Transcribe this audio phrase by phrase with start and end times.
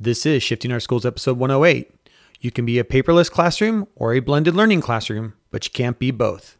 [0.00, 1.90] This is Shifting Our Schools episode 108.
[2.40, 6.12] You can be a paperless classroom or a blended learning classroom, but you can't be
[6.12, 6.56] both.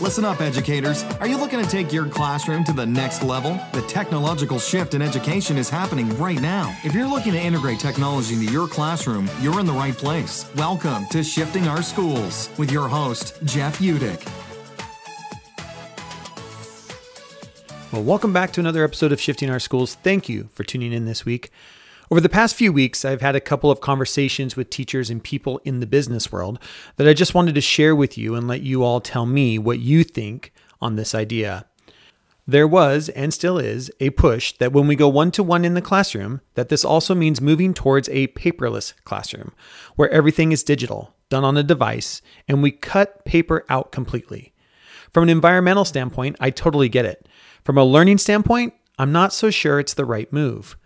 [0.00, 1.04] Listen up, educators.
[1.20, 3.60] Are you looking to take your classroom to the next level?
[3.74, 6.76] The technological shift in education is happening right now.
[6.82, 10.50] If you're looking to integrate technology into your classroom, you're in the right place.
[10.56, 14.28] Welcome to Shifting Our Schools with your host, Jeff Utecht.
[17.92, 19.94] Well, welcome back to another episode of Shifting Our Schools.
[19.94, 21.52] Thank you for tuning in this week.
[22.10, 25.58] Over the past few weeks, I've had a couple of conversations with teachers and people
[25.64, 26.58] in the business world
[26.96, 29.78] that I just wanted to share with you and let you all tell me what
[29.78, 31.64] you think on this idea.
[32.46, 35.72] There was and still is a push that when we go one to one in
[35.72, 39.52] the classroom, that this also means moving towards a paperless classroom
[39.96, 44.52] where everything is digital, done on a device, and we cut paper out completely.
[45.10, 47.26] From an environmental standpoint, I totally get it.
[47.64, 50.76] From a learning standpoint, I'm not so sure it's the right move.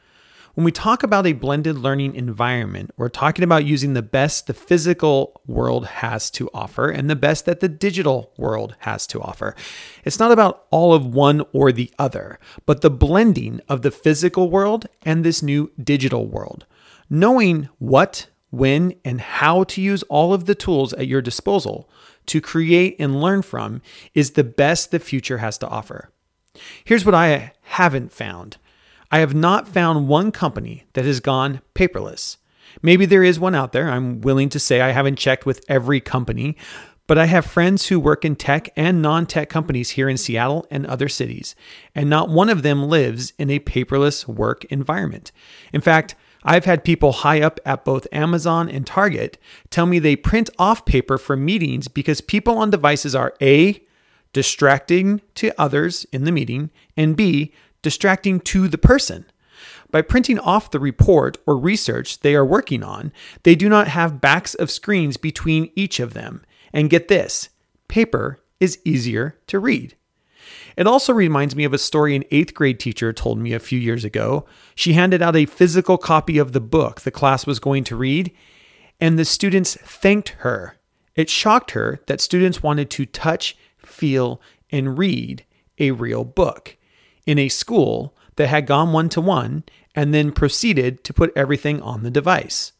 [0.58, 4.52] When we talk about a blended learning environment, we're talking about using the best the
[4.52, 9.54] physical world has to offer and the best that the digital world has to offer.
[10.02, 14.50] It's not about all of one or the other, but the blending of the physical
[14.50, 16.66] world and this new digital world.
[17.08, 21.88] Knowing what, when, and how to use all of the tools at your disposal
[22.26, 23.80] to create and learn from
[24.12, 26.10] is the best the future has to offer.
[26.82, 28.56] Here's what I haven't found
[29.10, 32.36] I have not found one company that has gone paperless.
[32.82, 33.88] Maybe there is one out there.
[33.88, 36.56] I'm willing to say I haven't checked with every company,
[37.06, 40.66] but I have friends who work in tech and non tech companies here in Seattle
[40.70, 41.56] and other cities,
[41.94, 45.32] and not one of them lives in a paperless work environment.
[45.72, 46.14] In fact,
[46.44, 49.38] I've had people high up at both Amazon and Target
[49.70, 53.82] tell me they print off paper for meetings because people on devices are A,
[54.32, 57.52] distracting to others in the meeting, and B,
[57.88, 59.24] distracting to the person.
[59.90, 63.12] By printing off the report or research they are working on,
[63.44, 66.44] they do not have backs of screens between each of them.
[66.70, 67.48] And get this
[67.88, 69.96] paper is easier to read.
[70.76, 73.78] It also reminds me of a story an eighth grade teacher told me a few
[73.78, 74.44] years ago.
[74.74, 78.30] She handed out a physical copy of the book the class was going to read,
[79.00, 80.76] and the students thanked her.
[81.16, 85.46] It shocked her that students wanted to touch feel, and read
[85.78, 86.76] a real book
[87.28, 89.62] in a school that had gone one to one
[89.94, 92.72] and then proceeded to put everything on the device.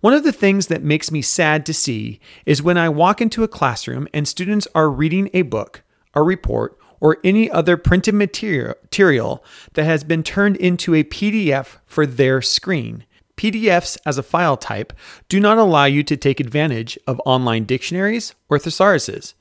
[0.00, 3.44] One of the things that makes me sad to see is when I walk into
[3.44, 5.82] a classroom and students are reading a book,
[6.14, 9.44] a report, or any other printed material
[9.74, 13.04] that has been turned into a PDF for their screen.
[13.36, 14.94] PDFs as a file type
[15.28, 19.34] do not allow you to take advantage of online dictionaries or thesauruses.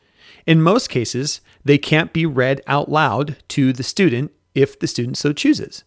[0.46, 5.18] In most cases, they can't be read out loud to the student if the student
[5.18, 5.84] so chooses.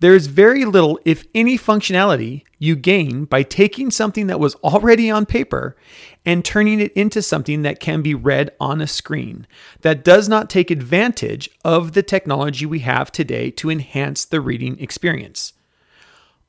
[0.00, 5.10] There is very little, if any, functionality you gain by taking something that was already
[5.10, 5.76] on paper
[6.24, 9.46] and turning it into something that can be read on a screen
[9.82, 14.78] that does not take advantage of the technology we have today to enhance the reading
[14.80, 15.52] experience.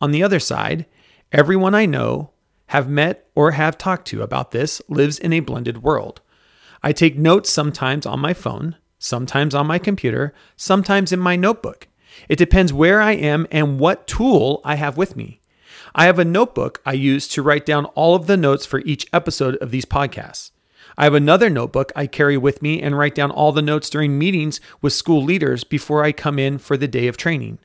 [0.02, 0.86] On the other side,
[1.32, 2.32] everyone I know,
[2.68, 6.22] have met, or have talked to about this lives in a blended world.
[6.82, 11.88] I take notes sometimes on my phone, sometimes on my computer, sometimes in my notebook.
[12.28, 15.40] It depends where I am and what tool I have with me.
[15.96, 19.08] I have a notebook I use to write down all of the notes for each
[19.12, 20.52] episode of these podcasts.
[20.98, 24.18] I have another notebook I carry with me and write down all the notes during
[24.18, 27.60] meetings with school leaders before I come in for the day of training.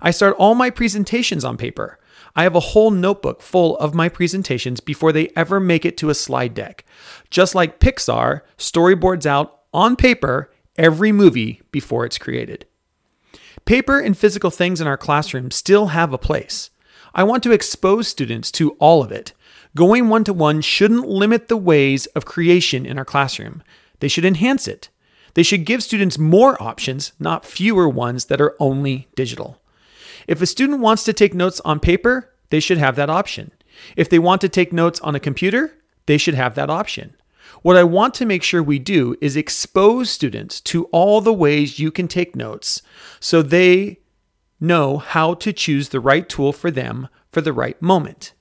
[0.00, 1.98] I start all my presentations on paper.
[2.36, 6.10] I have a whole notebook full of my presentations before they ever make it to
[6.10, 6.84] a slide deck.
[7.30, 12.66] Just like Pixar storyboards out on paper every movie before it's created.
[13.64, 16.70] Paper and physical things in our classroom still have a place.
[17.14, 19.32] I want to expose students to all of it.
[19.76, 23.62] Going one to one shouldn't limit the ways of creation in our classroom,
[24.00, 24.88] they should enhance it.
[25.34, 29.60] They should give students more options, not fewer ones that are only digital.
[30.26, 33.52] If a student wants to take notes on paper, they should have that option.
[33.96, 35.76] If they want to take notes on a computer,
[36.06, 37.16] they should have that option.
[37.62, 41.78] What I want to make sure we do is expose students to all the ways
[41.78, 42.82] you can take notes
[43.20, 44.00] so they
[44.60, 48.32] know how to choose the right tool for them for the right moment.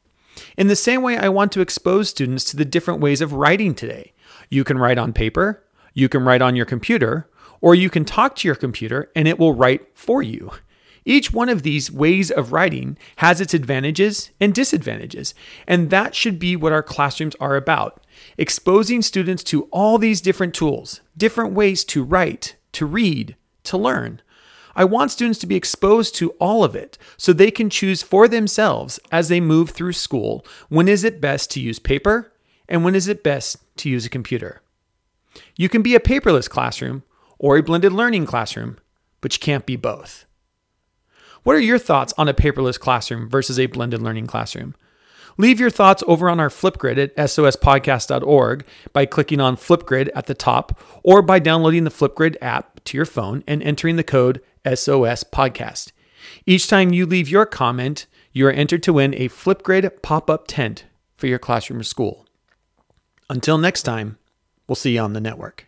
[0.58, 3.76] In the same way, I want to expose students to the different ways of writing
[3.76, 4.14] today.
[4.50, 5.64] You can write on paper,
[5.94, 7.30] you can write on your computer,
[7.62, 10.52] or you can talk to your computer and it will write for you.
[11.06, 15.34] Each one of these ways of writing has its advantages and disadvantages,
[15.68, 18.00] and that should be what our classrooms are about
[18.38, 24.22] exposing students to all these different tools, different ways to write, to read, to learn.
[24.76, 28.28] I want students to be exposed to all of it so they can choose for
[28.28, 32.34] themselves as they move through school when is it best to use paper
[32.68, 34.62] and when is it best to use a computer.
[35.56, 37.04] You can be a paperless classroom
[37.38, 38.78] or a blended learning classroom,
[39.22, 40.26] but you can't be both.
[41.44, 44.76] What are your thoughts on a paperless classroom versus a blended learning classroom?
[45.38, 50.36] Leave your thoughts over on our Flipgrid at sospodcast.org by clicking on Flipgrid at the
[50.36, 55.24] top or by downloading the Flipgrid app to your phone and entering the code SOS
[55.24, 55.92] Podcast.
[56.46, 60.46] Each time you leave your comment, you are entered to win a Flipgrid pop up
[60.48, 60.86] tent
[61.18, 62.26] for your classroom or school.
[63.30, 64.18] Until next time,
[64.68, 65.68] we'll see you on the network.